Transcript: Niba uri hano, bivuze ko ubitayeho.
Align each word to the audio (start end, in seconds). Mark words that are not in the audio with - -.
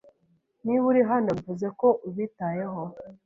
Niba 0.63 0.83
uri 0.91 1.01
hano, 1.11 1.29
bivuze 1.37 1.67
ko 1.79 1.87
ubitayeho. 2.07 2.81